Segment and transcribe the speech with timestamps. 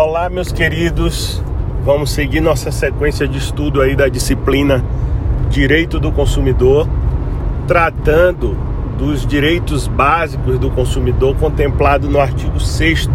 [0.00, 1.42] Olá, meus queridos.
[1.84, 4.84] Vamos seguir nossa sequência de estudo aí da disciplina
[5.50, 6.86] Direito do Consumidor,
[7.66, 8.56] tratando
[8.96, 13.10] dos direitos básicos do consumidor contemplado no artigo 6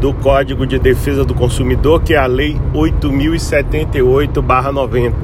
[0.00, 5.14] do Código de Defesa do Consumidor, que é a Lei 8078/90.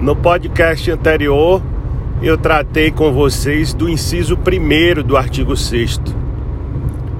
[0.00, 1.60] No podcast anterior,
[2.22, 6.00] eu tratei com vocês do inciso 1 do artigo 6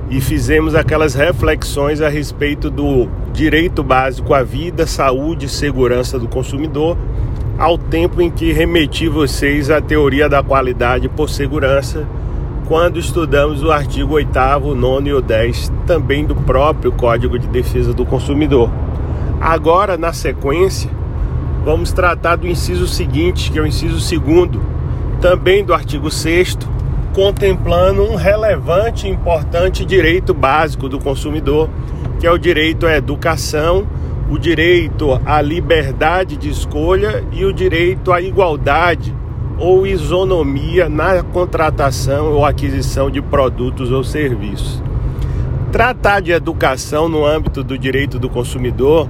[0.09, 6.29] e fizemos aquelas reflexões a respeito do direito básico à vida, saúde e segurança do
[6.29, 6.97] consumidor,
[7.59, 12.07] ao tempo em que remeti vocês à teoria da qualidade por segurança,
[12.69, 17.93] quando estudamos o artigo 8, 9 e o 10, também do próprio Código de Defesa
[17.93, 18.71] do Consumidor.
[19.41, 20.91] Agora, na sequência,
[21.65, 24.61] vamos tratar do inciso seguinte, que é o inciso segundo,
[25.21, 26.59] também do artigo 6
[27.17, 31.71] contemplando um relevante e importante direito básico do consumidor,
[32.21, 33.87] que é o direito à educação,
[34.31, 39.17] o direito à liberdade de escolha e o direito à igualdade
[39.59, 44.83] ou isonomia na contratação ou aquisição de produtos ou serviços.
[45.73, 49.09] Tratar de educação no âmbito do direito do consumidor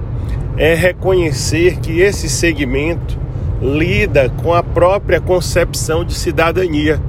[0.55, 3.19] é reconhecer que esse segmento
[3.61, 7.01] lida com a própria concepção de cidadania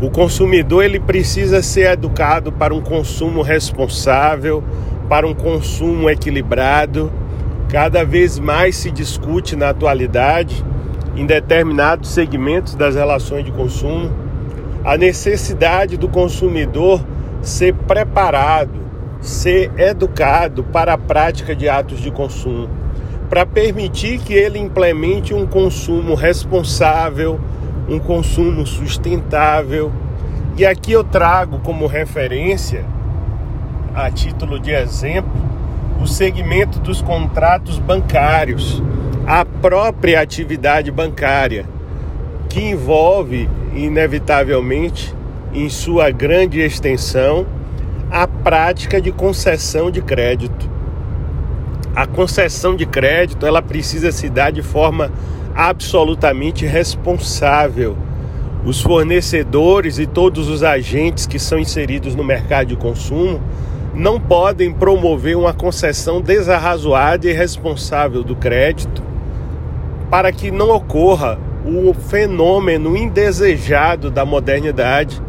[0.00, 4.62] o consumidor ele precisa ser educado para um consumo responsável,
[5.08, 7.12] para um consumo equilibrado.
[7.68, 10.64] Cada vez mais se discute na atualidade,
[11.16, 14.12] em determinados segmentos das relações de consumo,
[14.84, 17.04] a necessidade do consumidor
[17.42, 18.78] ser preparado,
[19.20, 22.70] ser educado para a prática de atos de consumo,
[23.28, 27.40] para permitir que ele implemente um consumo responsável,
[27.88, 29.90] um consumo sustentável.
[30.56, 32.84] E aqui eu trago como referência,
[33.94, 35.30] a título de exemplo,
[36.00, 38.82] o segmento dos contratos bancários,
[39.26, 41.64] a própria atividade bancária,
[42.48, 45.14] que envolve, inevitavelmente,
[45.52, 47.46] em sua grande extensão,
[48.10, 50.68] a prática de concessão de crédito.
[51.94, 55.10] A concessão de crédito ela precisa se dar de forma
[55.58, 57.98] absolutamente responsável.
[58.64, 63.40] Os fornecedores e todos os agentes que são inseridos no mercado de consumo
[63.92, 69.02] não podem promover uma concessão desarrazoada e irresponsável do crédito
[70.08, 75.20] para que não ocorra o fenômeno indesejado da modernidade,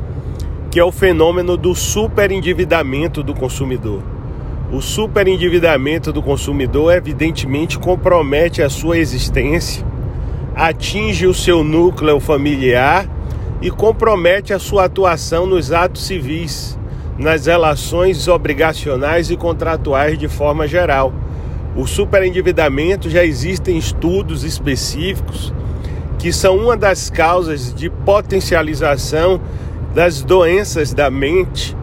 [0.69, 4.03] que é o fenômeno do superendividamento do consumidor.
[4.72, 9.89] O superendividamento do consumidor evidentemente compromete a sua existência
[10.59, 13.09] atinge o seu núcleo familiar
[13.61, 16.77] e compromete a sua atuação nos atos civis,
[17.17, 21.13] nas relações obrigacionais e contratuais de forma geral.
[21.77, 25.53] O superendividamento já existem estudos específicos
[26.17, 29.39] que são uma das causas de potencialização
[29.95, 31.73] das doenças da mente,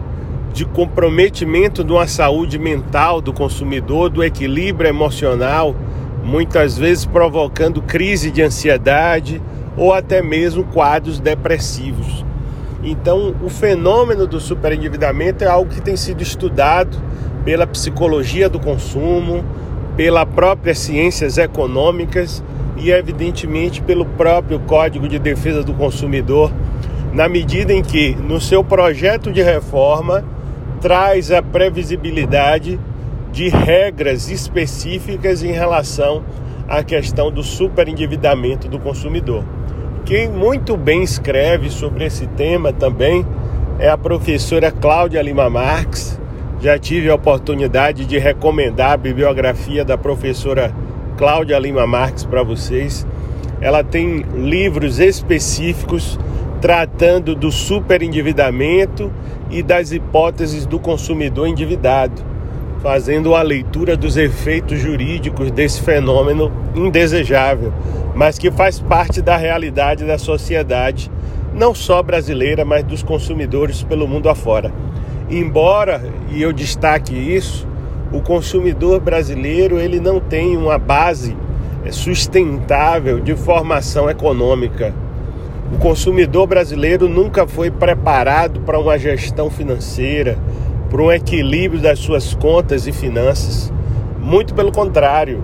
[0.53, 5.75] de comprometimento de uma saúde mental do consumidor, do equilíbrio emocional
[6.27, 9.41] muitas vezes provocando crise de ansiedade
[9.77, 12.25] ou até mesmo quadros depressivos.
[12.83, 16.97] Então, o fenômeno do superendividamento é algo que tem sido estudado
[17.45, 19.43] pela psicologia do consumo,
[19.95, 22.43] pela própria ciências econômicas
[22.75, 26.51] e evidentemente pelo próprio Código de Defesa do Consumidor,
[27.13, 30.25] na medida em que no seu projeto de reforma
[30.81, 32.77] traz a previsibilidade
[33.37, 36.23] de regras específicas em relação
[36.67, 39.43] à questão do superendividamento do consumidor.
[40.05, 43.23] Quem muito bem escreve sobre esse tema também
[43.77, 46.19] é a professora Cláudia Lima Marques.
[46.59, 50.73] Já tive a oportunidade de recomendar a bibliografia da professora
[51.15, 53.05] Cláudia Lima Marques para vocês.
[53.61, 56.19] Ela tem livros específicos
[56.59, 59.11] tratando do superendividamento
[59.51, 62.36] e das hipóteses do consumidor endividado
[62.81, 67.73] fazendo a leitura dos efeitos jurídicos desse fenômeno indesejável,
[68.15, 71.11] mas que faz parte da realidade da sociedade,
[71.53, 74.71] não só brasileira, mas dos consumidores pelo mundo afora.
[75.29, 77.67] Embora, e eu destaque isso,
[78.11, 81.35] o consumidor brasileiro ele não tem uma base
[81.91, 84.93] sustentável de formação econômica.
[85.73, 90.37] O consumidor brasileiro nunca foi preparado para uma gestão financeira,
[90.89, 93.71] para um equilíbrio das suas contas e finanças.
[94.19, 95.43] Muito pelo contrário,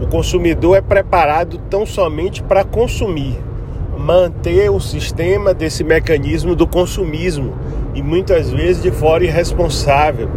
[0.00, 3.38] o consumidor é preparado tão somente para consumir,
[3.98, 7.54] manter o sistema desse mecanismo do consumismo
[7.94, 10.28] e muitas vezes de forma irresponsável.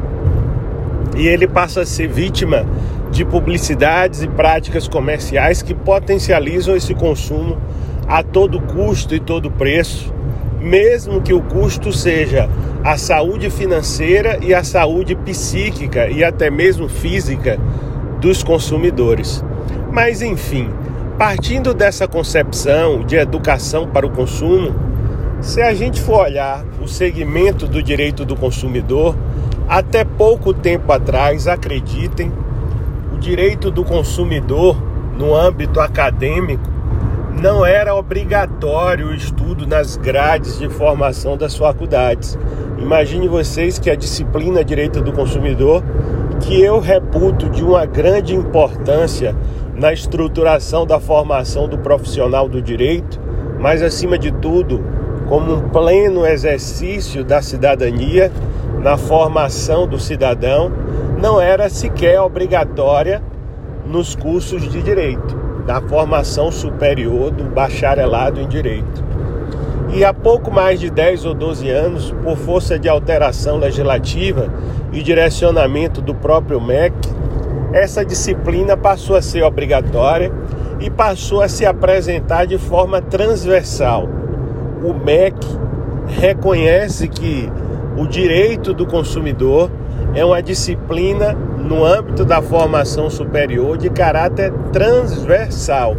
[1.16, 2.66] e ele passa a ser vítima
[3.12, 7.58] de publicidades e práticas comerciais que potencializam esse consumo
[8.08, 10.12] a todo custo e todo preço,
[10.60, 12.50] mesmo que o custo seja
[12.84, 17.58] a saúde financeira e a saúde psíquica e até mesmo física
[18.20, 19.44] dos consumidores.
[19.90, 20.70] Mas enfim,
[21.18, 24.76] partindo dessa concepção de educação para o consumo,
[25.40, 29.16] se a gente for olhar o segmento do direito do consumidor,
[29.68, 32.32] até pouco tempo atrás, acreditem,
[33.14, 34.76] o direito do consumidor
[35.18, 36.73] no âmbito acadêmico
[37.42, 42.38] não era obrigatório o estudo nas grades de formação das faculdades.
[42.78, 45.84] Imagine vocês que a disciplina Direito do Consumidor,
[46.42, 49.36] que eu reputo de uma grande importância
[49.76, 53.20] na estruturação da formação do profissional do direito,
[53.60, 54.84] mas acima de tudo,
[55.28, 58.32] como um pleno exercício da cidadania
[58.82, 60.72] na formação do cidadão,
[61.20, 63.22] não era sequer obrigatória
[63.86, 69.04] nos cursos de direito, da formação superior do bacharelado em direito.
[69.94, 74.52] E há pouco mais de 10 ou 12 anos, por força de alteração legislativa
[74.92, 76.96] e direcionamento do próprio MEC,
[77.72, 80.32] essa disciplina passou a ser obrigatória
[80.80, 84.10] e passou a se apresentar de forma transversal.
[84.84, 85.38] O MEC
[86.08, 87.50] reconhece que
[87.98, 89.70] o direito do consumidor
[90.16, 95.96] é uma disciplina no âmbito da formação superior de caráter transversal.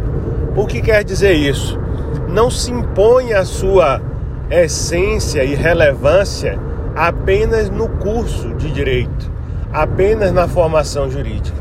[0.55, 1.79] O que quer dizer isso?
[2.29, 4.01] Não se impõe a sua
[4.49, 6.59] essência e relevância
[6.95, 9.31] apenas no curso de direito,
[9.73, 11.57] apenas na formação jurídica.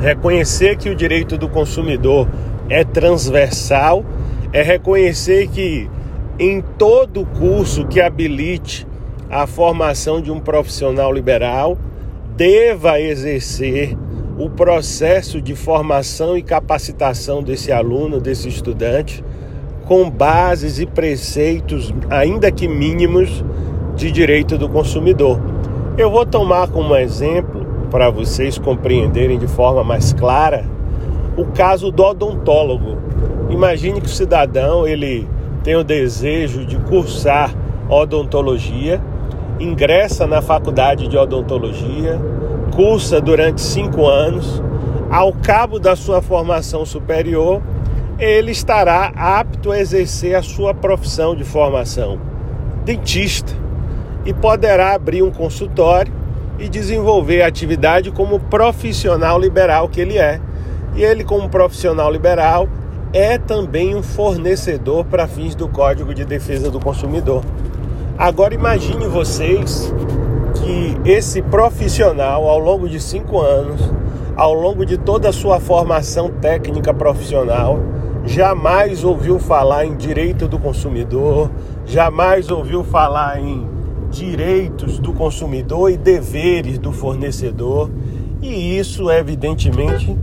[0.00, 2.26] Reconhecer que o direito do consumidor
[2.68, 4.04] é transversal
[4.52, 5.88] é reconhecer que
[6.38, 8.86] em todo curso que habilite
[9.30, 11.78] a formação de um profissional liberal
[12.36, 13.96] deva exercer
[14.38, 19.22] o processo de formação e capacitação desse aluno, desse estudante,
[19.86, 23.44] com bases e preceitos, ainda que mínimos,
[23.96, 25.38] de direito do consumidor.
[25.98, 30.64] Eu vou tomar como exemplo, para vocês compreenderem de forma mais clara,
[31.36, 32.98] o caso do odontólogo.
[33.50, 35.28] Imagine que o cidadão ele
[35.62, 37.54] tem o desejo de cursar
[37.90, 39.00] odontologia
[39.60, 42.18] ingressa na faculdade de odontologia,
[42.74, 44.62] cursa durante cinco anos.
[45.10, 47.60] Ao cabo da sua formação superior,
[48.18, 52.18] ele estará apto a exercer a sua profissão de formação,
[52.84, 53.52] dentista,
[54.24, 56.12] e poderá abrir um consultório
[56.58, 60.40] e desenvolver a atividade como profissional liberal que ele é.
[60.94, 62.68] E ele, como profissional liberal,
[63.12, 67.42] é também um fornecedor para fins do Código de Defesa do Consumidor.
[68.20, 69.90] Agora imagine vocês
[70.56, 73.80] que esse profissional, ao longo de cinco anos,
[74.36, 77.78] ao longo de toda a sua formação técnica profissional,
[78.26, 81.50] jamais ouviu falar em direito do consumidor,
[81.86, 83.66] jamais ouviu falar em
[84.10, 87.90] direitos do consumidor e deveres do fornecedor,
[88.42, 90.14] e isso evidentemente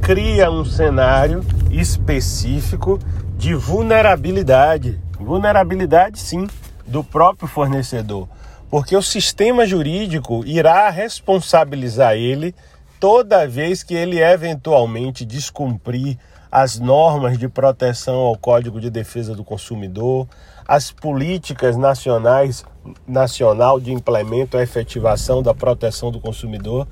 [0.00, 2.96] cria um cenário específico
[3.36, 5.00] de vulnerabilidade.
[5.18, 6.46] Vulnerabilidade, sim
[6.90, 8.28] do próprio fornecedor,
[8.68, 12.54] porque o sistema jurídico irá responsabilizar ele
[12.98, 16.18] toda vez que ele eventualmente descumprir
[16.50, 20.26] as normas de proteção ao Código de Defesa do Consumidor,
[20.66, 22.64] as políticas nacionais
[23.06, 26.88] nacional de implemento e efetivação da proteção do consumidor.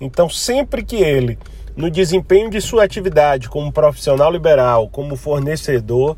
[0.00, 1.38] Então, sempre que ele,
[1.76, 6.16] no desempenho de sua atividade como profissional liberal, como fornecedor,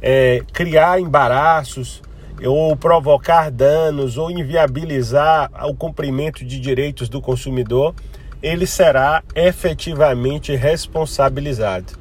[0.00, 2.02] é, criar embaraços,
[2.46, 7.94] ou provocar danos ou inviabilizar o cumprimento de direitos do consumidor,
[8.42, 11.94] ele será efetivamente responsabilizado.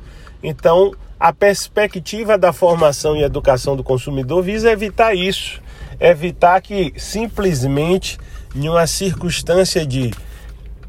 [0.44, 5.60] Então, a perspectiva da formação e educação do consumidor visa evitar isso,
[6.00, 8.20] evitar que simplesmente
[8.56, 10.12] em uma circunstância de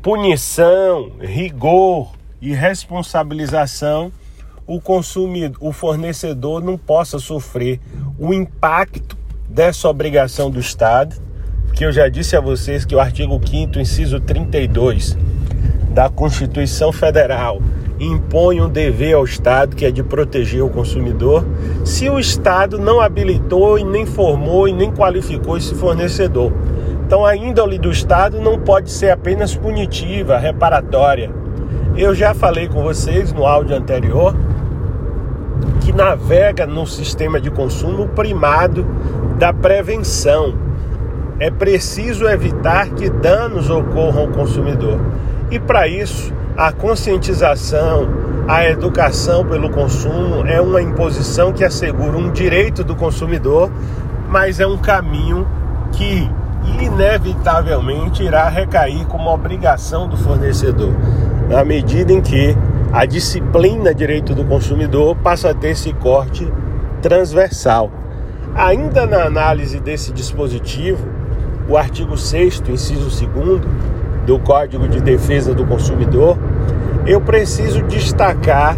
[0.02, 4.12] punição, rigor e responsabilização,
[4.66, 7.80] o consumidor, o fornecedor não possa sofrer
[8.18, 9.16] o impacto
[9.48, 11.16] dessa obrigação do Estado,
[11.72, 15.16] que eu já disse a vocês que o artigo 5 inciso 32
[15.90, 17.60] da Constituição Federal
[17.98, 21.44] impõe um dever ao Estado que é de proteger o consumidor,
[21.84, 26.52] se o Estado não habilitou e nem formou e nem qualificou esse fornecedor.
[27.06, 31.30] Então a índole do Estado não pode ser apenas punitiva, reparatória.
[31.96, 34.36] Eu já falei com vocês no áudio anterior
[35.88, 38.84] que navega no sistema de consumo primado
[39.38, 40.52] da prevenção.
[41.40, 45.00] é preciso evitar que danos ocorram ao consumidor.
[45.50, 48.06] E para isso, a conscientização,
[48.46, 53.70] a educação pelo consumo é uma imposição que assegura um direito do consumidor,
[54.28, 55.46] mas é um caminho
[55.92, 56.28] que
[56.82, 60.92] inevitavelmente irá recair como obrigação do fornecedor,
[61.48, 62.54] na medida em que
[62.92, 66.50] a disciplina direito do consumidor passa a ter esse corte
[67.02, 67.90] transversal.
[68.54, 71.06] Ainda na análise desse dispositivo,
[71.68, 73.60] o artigo 6, inciso 2
[74.26, 76.38] do Código de Defesa do Consumidor,
[77.06, 78.76] eu preciso destacar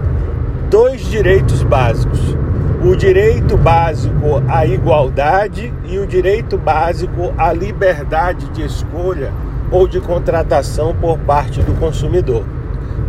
[0.69, 2.37] dois direitos básicos:
[2.85, 9.33] o direito básico à igualdade e o direito básico à liberdade de escolha
[9.71, 12.45] ou de contratação por parte do consumidor.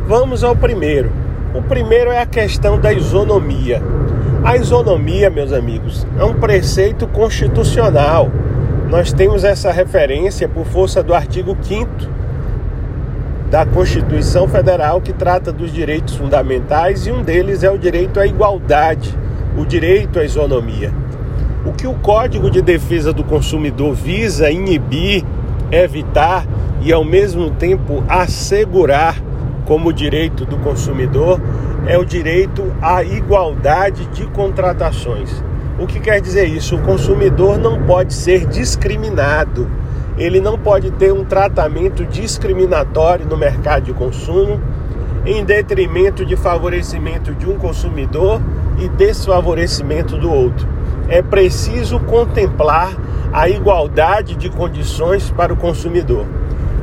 [0.07, 1.11] Vamos ao primeiro.
[1.53, 3.81] O primeiro é a questão da isonomia.
[4.43, 8.29] A isonomia, meus amigos, é um preceito constitucional.
[8.89, 11.89] Nós temos essa referência por força do artigo 5
[13.49, 18.25] da Constituição Federal que trata dos direitos fundamentais e um deles é o direito à
[18.25, 19.15] igualdade,
[19.57, 20.91] o direito à isonomia.
[21.63, 25.23] O que o Código de Defesa do Consumidor visa inibir,
[25.71, 26.45] evitar
[26.81, 29.21] e ao mesmo tempo assegurar
[29.65, 31.39] como direito do consumidor
[31.87, 35.43] é o direito à igualdade de contratações.
[35.79, 36.75] O que quer dizer isso?
[36.75, 39.67] O consumidor não pode ser discriminado
[40.17, 44.59] ele não pode ter um tratamento discriminatório no mercado de consumo,
[45.25, 48.41] em detrimento de favorecimento de um consumidor
[48.77, 50.67] e desfavorecimento do outro.
[51.07, 52.95] É preciso contemplar
[53.31, 56.25] a igualdade de condições para o consumidor.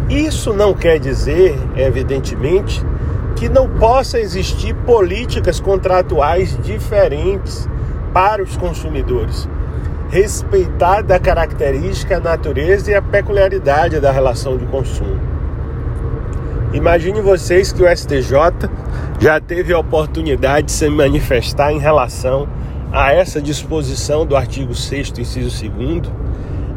[0.08, 2.84] Isso não quer dizer, evidentemente,
[3.36, 7.68] que não possa existir políticas contratuais diferentes
[8.12, 9.48] para os consumidores
[10.10, 15.20] respeitada a característica, a natureza e a peculiaridade da relação de consumo.
[16.72, 18.68] Imagine vocês que o STJ
[19.20, 22.48] já teve a oportunidade de se manifestar em relação
[22.90, 26.10] a essa disposição do artigo 6 inciso 2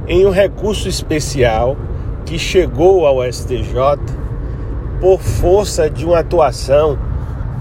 [0.08, 1.78] em um recurso especial
[2.32, 4.00] que chegou ao STJ
[5.02, 6.98] por força de uma atuação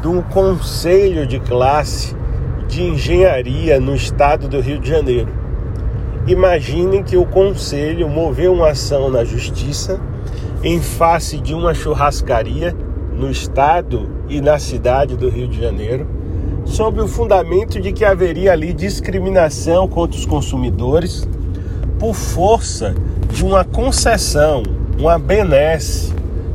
[0.00, 2.14] de um conselho de classe
[2.68, 5.26] de engenharia no estado do Rio de Janeiro.
[6.24, 10.00] Imaginem que o conselho moveu uma ação na justiça
[10.62, 12.72] em face de uma churrascaria
[13.12, 16.06] no estado e na cidade do Rio de Janeiro,
[16.64, 21.28] sob o fundamento de que haveria ali discriminação contra os consumidores
[21.98, 22.94] por força
[23.32, 24.62] de uma concessão,
[24.98, 26.14] uma benesse,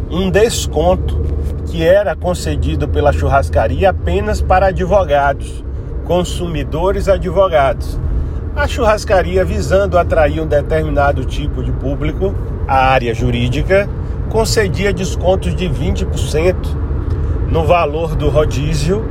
[0.09, 1.23] um desconto
[1.67, 5.63] que era concedido pela churrascaria apenas para advogados,
[6.05, 7.99] consumidores advogados
[8.55, 12.33] a churrascaria, visando atrair um determinado tipo de público,
[12.65, 13.89] a área jurídica,
[14.29, 16.55] concedia descontos de 20%
[17.49, 19.03] no valor do rodízio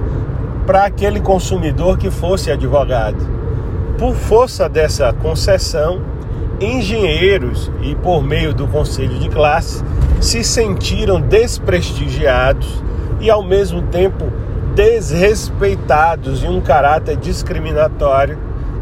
[0.66, 3.18] para aquele consumidor que fosse advogado.
[3.99, 6.00] Por força dessa concessão,
[6.61, 9.84] engenheiros e por meio do conselho de classe
[10.20, 12.82] se sentiram desprestigiados
[13.20, 14.30] e ao mesmo tempo
[14.75, 18.38] desrespeitados em um caráter discriminatório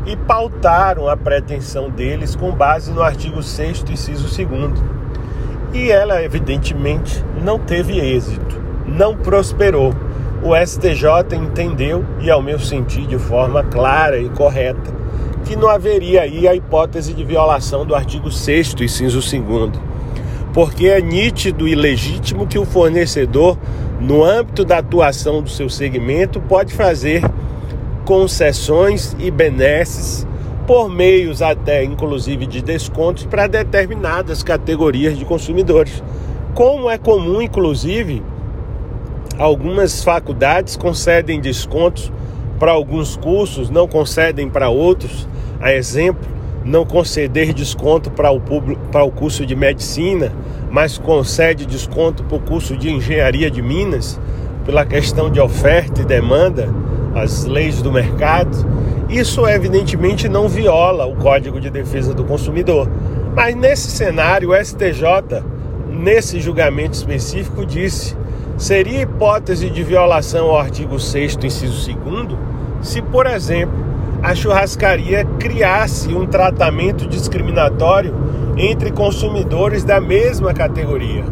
[0.07, 4.83] e pautaram a pretensão deles com base no artigo 6 inciso 2
[5.73, 9.95] e ela evidentemente não teve êxito, não prosperou.
[10.43, 14.93] O STJ entendeu, e ao meu sentir de forma clara e correta,
[15.45, 19.73] que não haveria aí a hipótese de violação do artigo 6 inciso 2
[20.53, 23.57] porque é nítido e legítimo que o fornecedor,
[23.99, 27.23] no âmbito da atuação do seu segmento, pode fazer
[28.05, 30.27] concessões e benesses
[30.67, 36.03] por meios até inclusive de descontos para determinadas categorias de consumidores.
[36.55, 38.23] Como é comum, inclusive,
[39.39, 42.13] algumas faculdades concedem descontos
[42.63, 45.27] para alguns cursos, não concedem para outros.
[45.61, 46.31] A exemplo,
[46.65, 50.33] não conceder desconto para o, público, para o curso de medicina,
[50.71, 54.21] mas concede desconto para o curso de engenharia de Minas,
[54.65, 56.73] pela questão de oferta e demanda
[57.17, 58.57] as leis do mercado,
[59.09, 62.89] isso evidentemente não viola o Código de Defesa do Consumidor.
[63.35, 65.43] Mas nesse cenário, o STJ,
[65.91, 68.17] nesse julgamento específico, disse:
[68.57, 72.52] seria hipótese de violação ao artigo 6, inciso 2,
[72.83, 73.75] se, por exemplo,
[74.23, 78.15] a churrascaria criasse um tratamento discriminatório
[78.57, 81.25] entre consumidores da mesma categoria.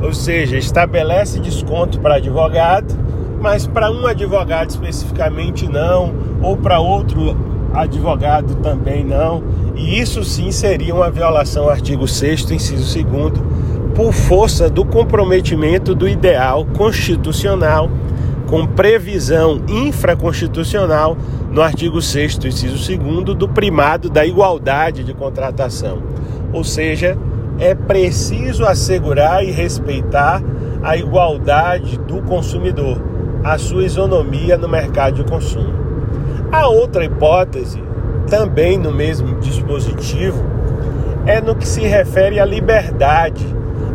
[0.00, 3.08] Ou seja, estabelece desconto para advogado
[3.40, 6.12] mas para um advogado especificamente não,
[6.42, 7.36] ou para outro
[7.72, 9.42] advogado também não,
[9.76, 13.32] E isso sim seria uma violação ao artigo 6 inciso 2
[13.94, 17.88] por força do comprometimento do ideal constitucional
[18.48, 21.16] com previsão infraconstitucional
[21.50, 26.02] no artigo 6 inciso 2 do primado da igualdade de contratação.
[26.52, 27.16] Ou seja,
[27.58, 30.42] é preciso assegurar e respeitar
[30.82, 33.00] a igualdade do consumidor,
[33.44, 35.74] a sua isonomia no mercado de consumo.
[36.50, 37.82] A outra hipótese,
[38.30, 40.42] também no mesmo dispositivo,
[41.26, 43.44] é no que se refere à liberdade,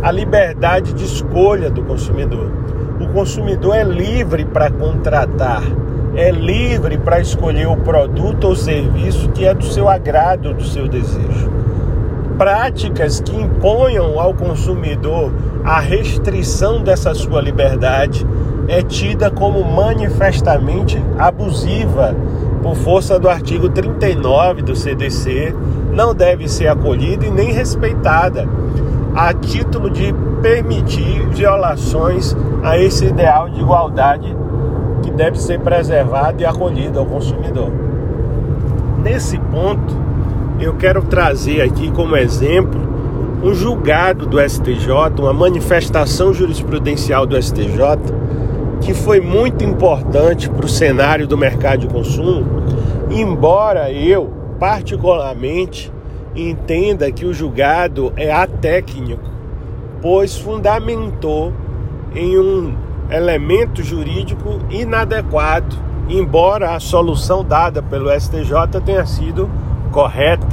[0.04, 2.63] a liberdade de escolha do consumidor.
[3.14, 5.62] Consumidor é livre para contratar,
[6.16, 10.88] é livre para escolher o produto ou serviço que é do seu agrado, do seu
[10.88, 11.52] desejo.
[12.40, 15.32] Práticas que imponham ao consumidor
[15.64, 18.26] a restrição dessa sua liberdade
[18.68, 22.16] é tida como manifestamente abusiva
[22.64, 25.54] por força do artigo 39 do CDC,
[25.92, 28.48] não deve ser acolhida e nem respeitada.
[29.16, 30.12] A título de
[30.44, 34.36] permitir violações a esse ideal de igualdade
[35.02, 37.72] que deve ser preservado e acolhido ao consumidor.
[39.02, 39.96] Nesse ponto,
[40.60, 42.82] eu quero trazer aqui como exemplo
[43.42, 47.80] um julgado do STJ, uma manifestação jurisprudencial do STJ,
[48.82, 52.46] que foi muito importante para o cenário do mercado de consumo,
[53.10, 55.92] embora eu, particularmente,
[56.36, 59.33] entenda que o julgado é atécnico,
[60.04, 61.54] pois fundamentou
[62.14, 62.76] em um
[63.10, 65.78] elemento jurídico inadequado,
[66.10, 69.50] embora a solução dada pelo STJ tenha sido
[69.94, 70.46] correta,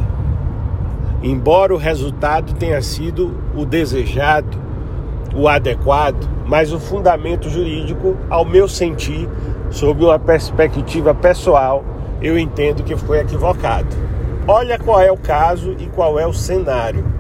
[1.21, 4.57] embora o resultado tenha sido o desejado,
[5.35, 9.28] o adequado, mas o fundamento jurídico, ao meu sentir,
[9.69, 11.85] sob uma perspectiva pessoal,
[12.23, 13.88] eu entendo que foi equivocado.
[14.47, 17.19] Olha qual é o caso e qual é o cenário.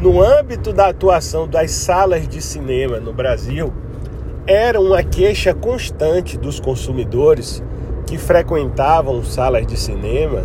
[0.00, 3.70] No âmbito da atuação das salas de cinema no Brasil,
[4.46, 7.62] era uma queixa constante dos consumidores
[8.06, 10.44] que frequentavam salas de cinema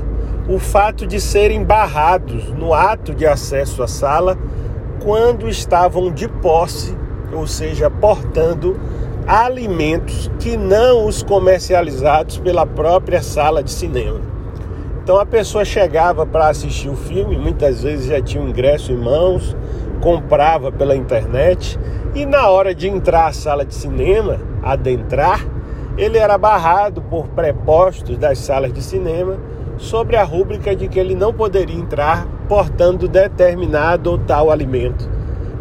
[0.50, 4.38] o fato de serem barrados no ato de acesso à sala
[5.02, 6.94] quando estavam de posse,
[7.32, 8.78] ou seja, portando
[9.26, 14.35] alimentos que não os comercializados pela própria sala de cinema.
[15.06, 18.98] Então a pessoa chegava para assistir o filme, muitas vezes já tinha o ingresso em
[18.98, 19.56] mãos,
[20.02, 21.80] comprava pela internet
[22.15, 25.46] e na hora de entrar à sala de cinema, adentrar,
[25.96, 29.38] ele era barrado por prepostos das salas de cinema
[29.78, 35.08] sobre a rúbrica de que ele não poderia entrar portando determinado ou tal alimento,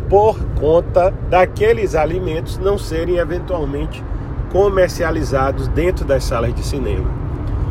[0.09, 4.03] por conta daqueles alimentos não serem eventualmente
[4.51, 7.24] comercializados dentro das salas de cinema.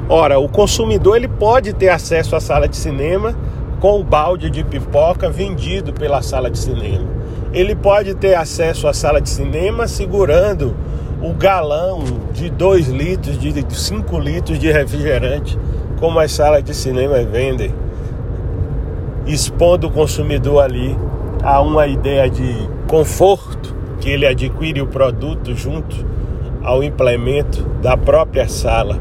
[0.10, 3.36] Ora, o consumidor ele pode ter acesso à sala de cinema
[3.80, 7.06] com o balde de pipoca vendido pela sala de cinema.
[7.54, 10.76] Ele pode ter acesso à sala de cinema segurando
[11.22, 15.58] o galão de 2 litros, de 5 litros de refrigerante
[16.04, 17.74] como as salas de cinema vendem,
[19.26, 20.98] expondo o consumidor ali
[21.42, 26.06] a uma ideia de conforto que ele adquire o produto junto
[26.62, 29.00] ao implemento da própria sala.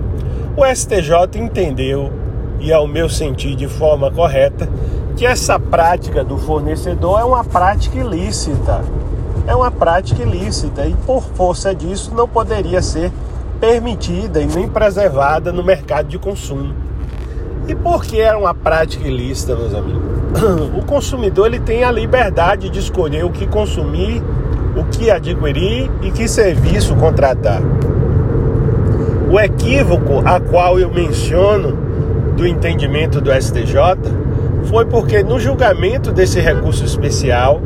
[0.55, 2.13] O STJ entendeu,
[2.61, 4.69] e ao meu sentir de forma correta,
[5.17, 8.83] que essa prática do fornecedor é uma prática ilícita.
[9.47, 13.11] É uma prática ilícita e por força disso não poderia ser
[13.59, 16.75] permitida e nem preservada no mercado de consumo.
[17.67, 20.03] E por que era uma prática ilícita, meus amigos?
[20.79, 24.23] O consumidor ele tem a liberdade de escolher o que consumir,
[24.77, 27.63] o que adquirir e que serviço contratar.
[29.33, 31.73] O equívoco a qual eu menciono
[32.37, 33.75] do entendimento do STJ
[34.67, 37.59] foi porque no julgamento desse recurso especial,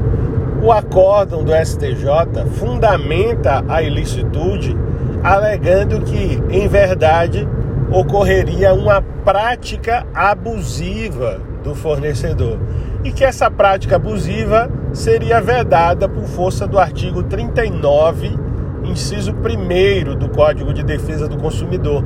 [0.63, 4.77] o acórdão do STJ fundamenta a ilicitude
[5.25, 7.49] alegando que, em verdade,
[7.91, 12.61] ocorreria uma prática abusiva do fornecedor.
[13.03, 18.46] E que essa prática abusiva seria vedada por força do artigo 39,
[18.91, 22.05] inciso 1 do Código de Defesa do Consumidor,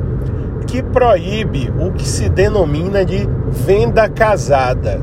[0.66, 5.01] que proíbe o que se denomina de venda casada.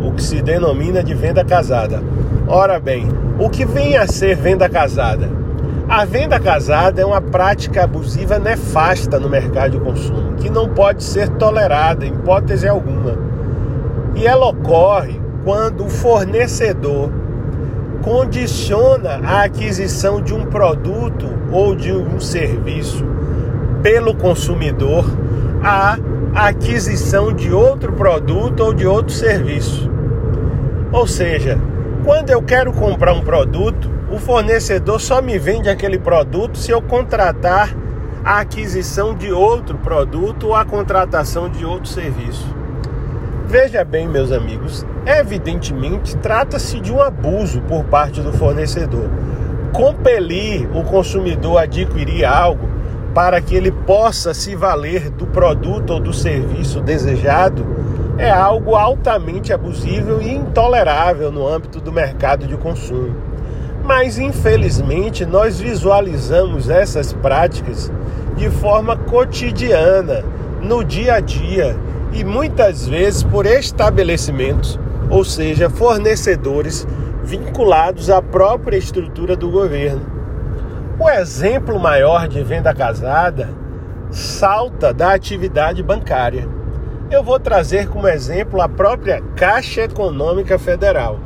[0.00, 2.02] O que se denomina de venda casada.
[2.48, 5.28] Ora bem, o que vem a ser venda casada?
[5.88, 11.04] A venda casada é uma prática abusiva nefasta no mercado de consumo, que não pode
[11.04, 13.16] ser tolerada em hipótese alguma.
[14.14, 17.10] E ela ocorre quando o fornecedor
[18.02, 23.04] condiciona a aquisição de um produto ou de um serviço
[23.82, 25.04] pelo consumidor
[25.62, 25.96] a
[26.34, 29.90] aquisição de outro produto ou de outro serviço.
[30.92, 31.58] Ou seja,
[32.04, 36.82] quando eu quero comprar um produto, o fornecedor só me vende aquele produto se eu
[36.82, 37.74] contratar
[38.24, 42.51] a aquisição de outro produto ou a contratação de outro serviço.
[43.46, 49.10] Veja bem, meus amigos, evidentemente trata-se de um abuso por parte do fornecedor.
[49.72, 52.68] Compelir o consumidor a adquirir algo
[53.12, 57.66] para que ele possa se valer do produto ou do serviço desejado
[58.16, 63.14] é algo altamente abusivo e intolerável no âmbito do mercado de consumo.
[63.84, 67.92] Mas infelizmente nós visualizamos essas práticas
[68.36, 70.24] de forma cotidiana,
[70.62, 71.76] no dia a dia
[72.12, 74.78] e muitas vezes por estabelecimentos,
[75.10, 76.86] ou seja, fornecedores
[77.24, 80.04] vinculados à própria estrutura do governo.
[80.98, 83.48] O exemplo maior de venda casada
[84.10, 86.46] salta da atividade bancária.
[87.10, 91.18] Eu vou trazer como exemplo a própria Caixa Econômica Federal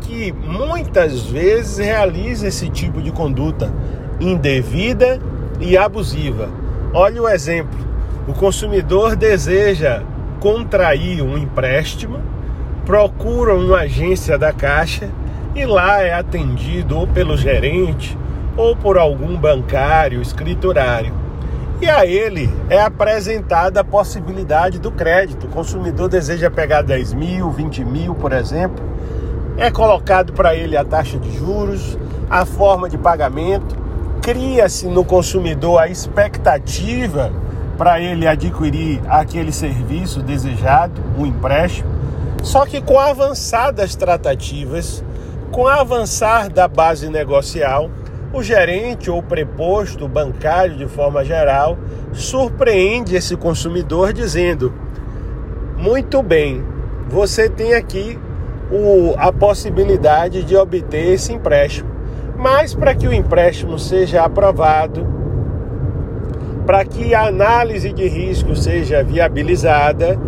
[0.00, 3.72] que muitas vezes realiza esse tipo de conduta
[4.20, 5.20] indevida
[5.60, 6.48] e abusiva.
[6.92, 7.78] Olha o exemplo:
[8.26, 10.02] o consumidor deseja
[10.42, 12.18] contrair um empréstimo,
[12.84, 15.08] procura uma agência da Caixa
[15.54, 18.18] e lá é atendido ou pelo gerente
[18.56, 21.14] ou por algum bancário, escriturário.
[21.80, 25.46] E a ele é apresentada a possibilidade do crédito.
[25.46, 28.84] O consumidor deseja pegar 10 mil, 20 mil, por exemplo,
[29.56, 31.96] é colocado para ele a taxa de juros,
[32.28, 33.76] a forma de pagamento,
[34.20, 37.32] cria-se no consumidor a expectativa
[37.82, 41.90] para ele adquirir aquele serviço desejado, o um empréstimo.
[42.40, 45.04] Só que com avançadas tratativas,
[45.50, 47.90] com avançar da base negocial,
[48.32, 51.76] o gerente ou preposto bancário, de forma geral,
[52.12, 54.72] surpreende esse consumidor dizendo:
[55.76, 56.64] Muito bem,
[57.08, 58.16] você tem aqui
[58.70, 61.90] o, a possibilidade de obter esse empréstimo.
[62.36, 65.21] Mas para que o empréstimo seja aprovado,
[66.66, 70.18] para que a análise de risco seja viabilizada,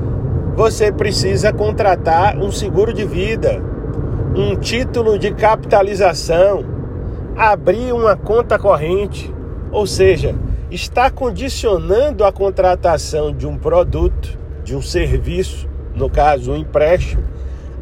[0.57, 3.63] você precisa contratar um seguro de vida,
[4.37, 6.65] um título de capitalização,
[7.37, 9.33] abrir uma conta corrente,
[9.71, 10.35] ou seja,
[10.71, 17.23] está condicionando a contratação de um produto, de um serviço, no caso, um empréstimo,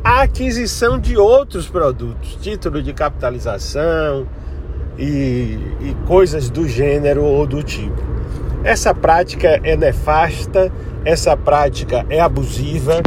[0.04, 4.26] a aquisição de outros produtos, título de capitalização
[4.98, 8.11] e, e coisas do gênero ou do tipo.
[8.64, 10.70] Essa prática é nefasta,
[11.04, 13.02] essa prática é abusiva,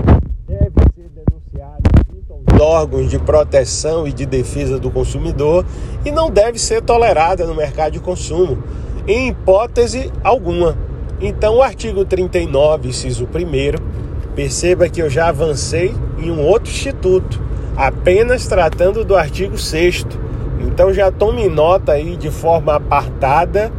[0.45, 1.81] deve ser denunciada
[2.29, 5.65] aos órgãos de proteção e de defesa do consumidor
[6.03, 8.61] e não deve ser tolerada no mercado de consumo,
[9.07, 10.77] em hipótese alguma.
[11.21, 17.41] Então, o artigo 39, inciso 1 Perceba que eu já avancei em um outro instituto,
[17.77, 20.05] apenas tratando do artigo 6.
[20.67, 23.71] Então já tome nota aí de forma apartada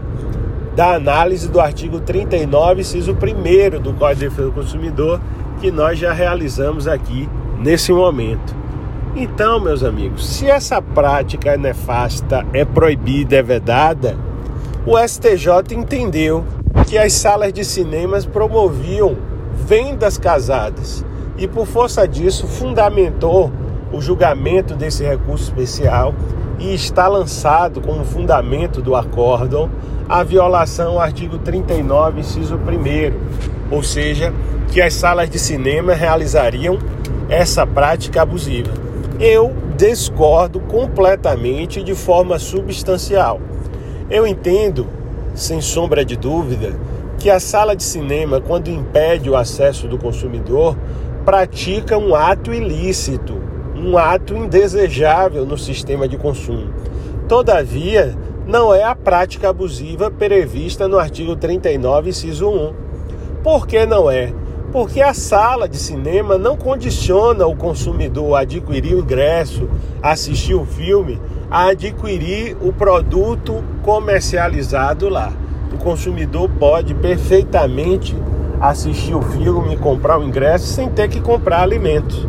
[0.77, 5.19] da análise do artigo 39, inciso 1 do Código de Defesa do Consumidor,
[5.59, 7.27] que nós já realizamos aqui
[7.59, 8.55] nesse momento.
[9.17, 14.19] Então, meus amigos, se essa prática é nefasta, é proibida, é vedada,
[14.85, 16.45] o STJ entendeu
[16.87, 19.17] que as salas de cinemas promoviam
[19.67, 21.03] vendas casadas
[21.39, 23.51] e, por força disso, fundamentou
[23.91, 26.15] o julgamento desse recurso especial
[26.59, 29.71] e está lançado como fundamento do acórdão
[30.09, 34.33] a violação ao artigo 39, inciso 1, ou seja,
[34.69, 36.79] que as salas de cinema realizariam
[37.29, 38.71] essa prática abusiva.
[39.19, 43.40] Eu discordo completamente de forma substancial.
[44.09, 44.87] Eu entendo,
[45.35, 46.79] sem sombra de dúvida,
[47.19, 50.77] que a sala de cinema, quando impede o acesso do consumidor,
[51.25, 53.40] pratica um ato ilícito,
[53.87, 56.72] um ato indesejável no sistema de consumo.
[57.29, 62.72] Todavia, não é a prática abusiva prevista no artigo 39, inciso 1.
[63.42, 64.33] Por que não é?
[64.72, 69.68] Porque a sala de cinema não condiciona o consumidor a adquirir o ingresso,
[70.03, 71.20] assistir o filme,
[71.51, 75.33] a adquirir o produto comercializado lá
[75.77, 78.16] o consumidor pode perfeitamente
[78.61, 82.27] assistir o filme comprar o ingresso sem ter que comprar alimentos.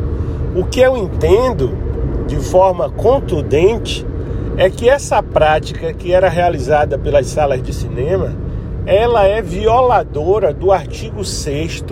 [0.55, 1.77] O que eu entendo
[2.27, 4.05] de forma contundente
[4.57, 8.35] é que essa prática que era realizada pelas salas de cinema,
[8.85, 11.83] ela é violadora do artigo 6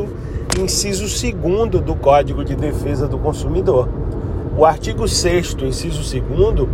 [0.59, 3.89] inciso 2 do Código de Defesa do Consumidor.
[4.57, 6.67] O artigo 6 inciso 2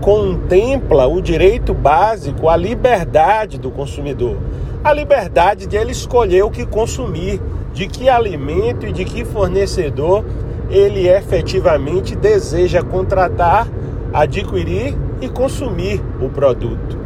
[0.00, 4.38] contempla o direito básico à liberdade do consumidor,
[4.82, 7.40] a liberdade de ele escolher o que consumir,
[7.72, 10.24] de que alimento e de que fornecedor
[10.70, 13.66] ele efetivamente deseja contratar,
[14.12, 16.98] adquirir e consumir o produto.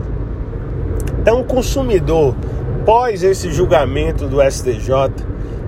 [1.20, 2.34] Então, o consumidor,
[2.84, 5.12] pós esse julgamento do STJ,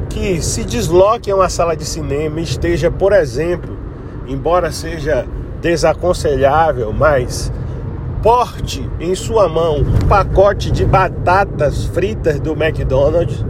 [0.09, 3.77] que se desloque a uma sala de cinema e esteja, por exemplo,
[4.27, 5.27] embora seja
[5.61, 7.53] desaconselhável, mas
[8.23, 13.45] porte em sua mão um pacote de batatas fritas do McDonald's,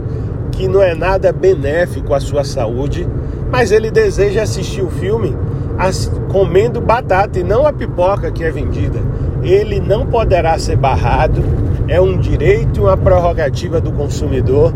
[0.55, 3.07] que não é nada benéfico à sua saúde,
[3.51, 5.35] mas ele deseja assistir o filme
[6.29, 8.99] comendo batata e não a pipoca que é vendida.
[9.43, 11.43] Ele não poderá ser barrado,
[11.87, 14.73] é um direito e uma prerrogativa do consumidor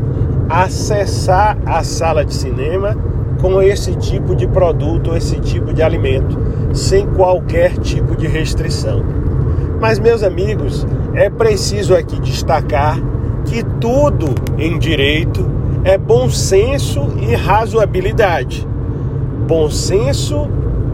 [0.49, 2.95] acessar a sala de cinema
[3.41, 6.37] com esse tipo de produto, esse tipo de alimento,
[6.73, 9.03] sem qualquer tipo de restrição.
[9.79, 12.99] Mas, meus amigos, é preciso aqui destacar
[13.45, 18.67] que tudo em direito é bom senso e razoabilidade.
[19.47, 20.47] Bom senso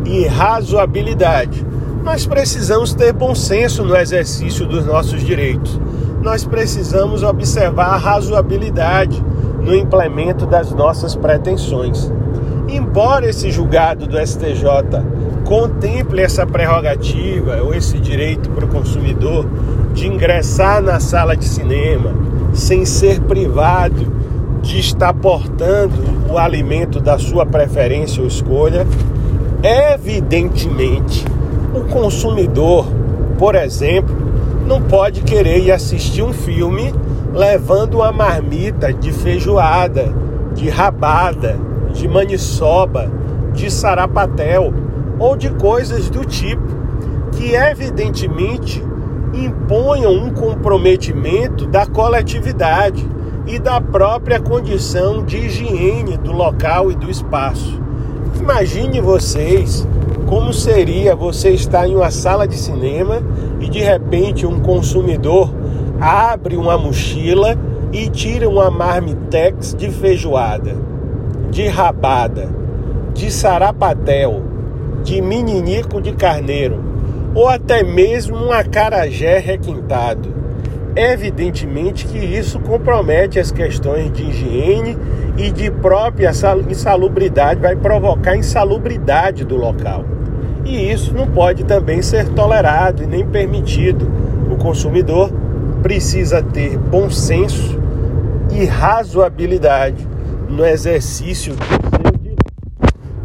[0.06, 1.65] e razoabilidade.
[2.04, 5.80] Nós precisamos ter bom senso no exercício dos nossos direitos.
[6.21, 9.24] Nós precisamos observar a razoabilidade
[9.60, 12.12] no implemento das nossas pretensões.
[12.67, 14.63] Embora esse julgado do STJ
[15.43, 19.48] contemple essa prerrogativa ou esse direito para o consumidor
[19.93, 22.13] de ingressar na sala de cinema
[22.54, 24.24] sem ser privado
[24.65, 25.93] de estar portando
[26.28, 28.86] o alimento da sua preferência ou escolha,
[29.63, 31.23] evidentemente
[31.73, 32.88] o consumidor,
[33.38, 34.15] por exemplo,
[34.67, 36.91] não pode querer ir assistir um filme
[37.32, 40.12] levando uma marmita de feijoada,
[40.56, 41.58] de rabada,
[41.93, 43.10] de maniçoba,
[43.54, 44.73] de sarapatel
[45.19, 46.75] ou de coisas do tipo
[47.34, 48.84] que evidentemente
[49.34, 53.14] imponham um comprometimento da coletividade
[53.47, 57.79] e da própria condição de higiene do local e do espaço.
[58.39, 59.88] Imagine vocês
[60.25, 63.21] como seria você estar em uma sala de cinema
[63.60, 65.53] e de repente um consumidor
[65.99, 67.55] abre uma mochila
[67.93, 70.75] e tira uma marmitex de feijoada,
[71.51, 72.49] de rabada,
[73.13, 74.41] de sarapatel,
[75.03, 76.84] de meninico de carneiro
[77.36, 80.35] ou até mesmo um acarajé requintado.
[80.95, 84.97] Evidentemente que isso compromete as questões de higiene
[85.38, 86.31] e de própria
[86.69, 90.05] insalubridade, vai provocar insalubridade do local.
[90.63, 94.10] E isso não pode também ser tolerado e nem permitido.
[94.49, 95.31] O consumidor
[95.84, 97.77] precisa ter bom senso
[98.51, 100.08] e razoabilidade
[100.47, 102.45] no exercício do seu direito.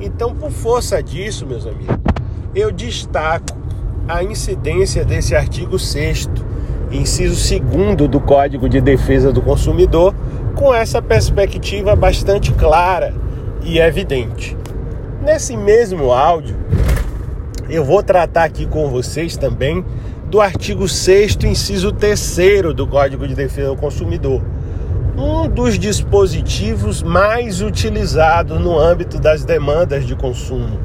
[0.00, 1.96] Então, por força disso, meus amigos,
[2.52, 3.56] eu destaco
[4.08, 6.26] a incidência desse artigo 6
[6.90, 10.14] inciso 2 do Código de Defesa do Consumidor,
[10.54, 13.14] com essa perspectiva bastante clara
[13.62, 14.56] e evidente.
[15.22, 16.56] Nesse mesmo áudio,
[17.68, 19.84] eu vou tratar aqui com vocês também
[20.26, 24.42] do artigo 6 inciso 3 do Código de Defesa do Consumidor,
[25.16, 30.78] um dos dispositivos mais utilizados no âmbito das demandas de consumo,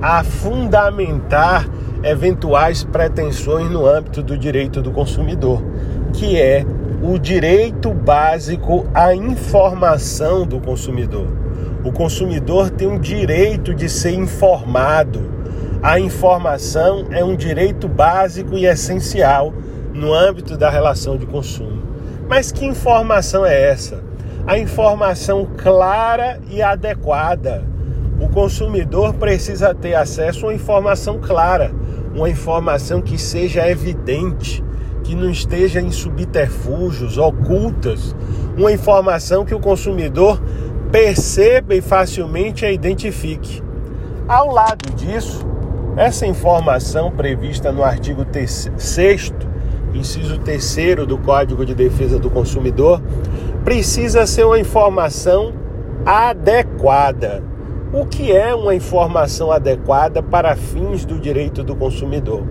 [0.00, 1.66] a fundamentar
[2.04, 5.62] eventuais pretensões no âmbito do direito do consumidor,
[6.12, 6.64] que é
[7.02, 11.26] o direito básico à informação do consumidor.
[11.82, 15.32] O consumidor tem um direito de ser informado.
[15.82, 19.52] A informação é um direito básico e essencial
[19.92, 21.82] no âmbito da relação de consumo.
[22.28, 24.02] Mas que informação é essa?
[24.46, 27.62] A informação clara e adequada.
[28.20, 31.70] O consumidor precisa ter acesso a uma informação clara
[32.14, 34.64] uma informação que seja evidente,
[35.02, 38.14] que não esteja em subterfúgios ocultas,
[38.56, 40.40] uma informação que o consumidor
[40.90, 43.62] perceba e facilmente a identifique.
[44.28, 45.44] Ao lado disso,
[45.96, 48.24] essa informação prevista no artigo
[48.76, 49.32] 6
[49.94, 53.00] inciso 3 do Código de Defesa do Consumidor,
[53.64, 55.54] precisa ser uma informação
[56.04, 57.42] adequada
[57.94, 62.44] o que é uma informação adequada para fins do direito do consumidor?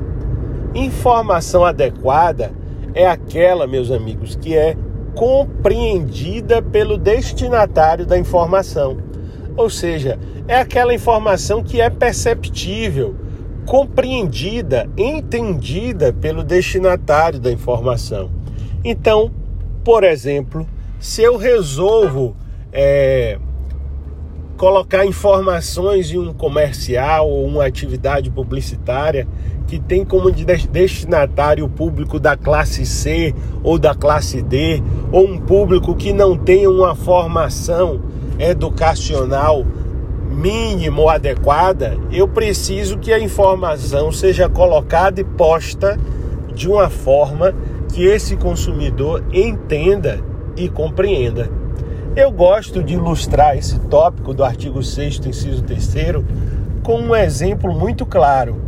[0.73, 2.53] Informação adequada
[2.95, 4.77] é aquela, meus amigos, que é
[5.13, 8.97] compreendida pelo destinatário da informação.
[9.58, 13.13] Ou seja, é aquela informação que é perceptível,
[13.65, 18.32] compreendida, entendida pelo destinatário da informação.
[18.82, 19.29] Então,
[19.84, 20.65] por exemplo,
[21.01, 22.34] se eu resolvo
[22.71, 23.38] é,
[24.63, 29.28] colocar informações em um comercial ou uma atividade publicitária
[29.67, 35.38] que tem como destinatário o público da classe C ou da classe D, ou um
[35.38, 37.99] público que não tenha uma formação
[38.39, 39.65] educacional
[40.32, 45.99] mínima ou adequada, eu preciso que a informação seja colocada e posta
[46.56, 47.54] de uma forma
[47.93, 50.21] que esse consumidor entenda
[50.56, 51.62] e compreenda.
[52.15, 56.23] Eu gosto de ilustrar esse tópico do artigo 6 inciso 3
[56.84, 58.62] com um exemplo muito claro,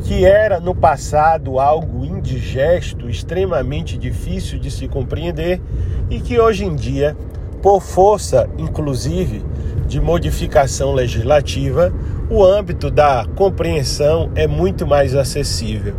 [0.00, 5.62] que era no passado algo indigesto, extremamente difícil de se compreender
[6.10, 7.16] e que hoje em dia,
[7.62, 9.42] por força inclusive
[9.86, 11.90] de modificação legislativa,
[12.28, 15.94] o âmbito da compreensão é muito mais acessível.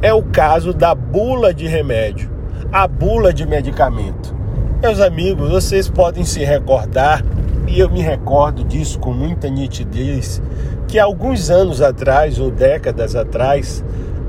[0.00, 2.30] É o caso da bula de remédio,
[2.70, 4.37] a bula de medicamento.
[4.80, 7.24] Meus amigos, vocês podem se recordar,
[7.66, 10.40] e eu me recordo disso com muita nitidez,
[10.86, 13.84] que alguns anos atrás ou décadas atrás,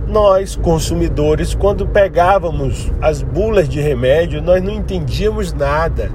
[0.08, 6.12] nós, consumidores, quando pegávamos as bulas de remédio, nós não entendíamos nada.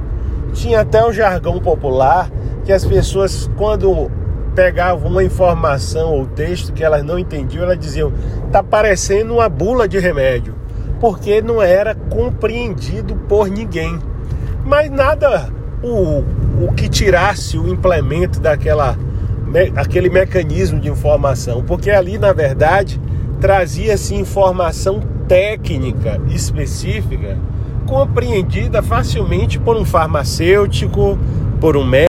[0.53, 2.29] Tinha até o jargão popular
[2.65, 4.11] que as pessoas, quando
[4.53, 8.13] pegavam uma informação ou texto que elas não entendiam, elas diziam:
[8.51, 10.57] tá parecendo uma bula de remédio,
[11.01, 13.97] porque não era compreendido por ninguém.
[14.65, 16.25] Mas nada o,
[16.65, 18.97] o que tirasse o implemento daquela
[19.77, 23.01] aquele mecanismo de informação, porque ali na verdade
[23.41, 27.39] trazia-se informação técnica específica
[27.87, 31.19] compreendida facilmente por um farmacêutico,
[31.61, 32.09] por um médico